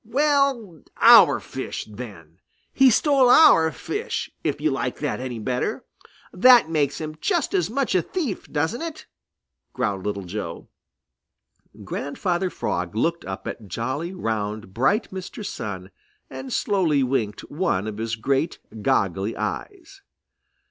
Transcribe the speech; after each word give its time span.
"Well, 0.03 0.81
our 0.97 1.39
fish, 1.39 1.85
then! 1.87 2.39
He 2.73 2.89
stole 2.89 3.29
our 3.29 3.71
fish, 3.71 4.31
if 4.43 4.59
you 4.59 4.71
like 4.71 4.97
that 4.97 5.19
any 5.19 5.37
better. 5.37 5.85
That 6.33 6.71
makes 6.71 6.99
him 6.99 7.17
just 7.21 7.53
as 7.53 7.69
much 7.69 7.93
a 7.93 8.01
thief, 8.01 8.51
doesn't 8.51 8.81
it?" 8.81 9.05
growled 9.73 10.03
Little 10.03 10.23
Joe. 10.25 10.69
Grandfather 11.83 12.49
Frog 12.49 12.95
looked 12.95 13.25
up 13.25 13.45
at 13.47 13.67
jolly, 13.67 14.11
round, 14.11 14.73
bright 14.73 15.11
Mr. 15.11 15.45
Sun 15.45 15.91
and 16.31 16.51
slowly 16.51 17.03
winked 17.03 17.41
one 17.51 17.85
of 17.85 17.99
his 17.99 18.15
great, 18.15 18.57
goggly 18.81 19.37
eyes. 19.37 20.01